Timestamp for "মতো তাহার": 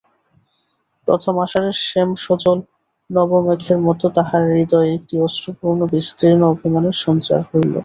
3.87-4.43